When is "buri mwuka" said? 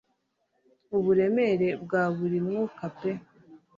2.15-2.85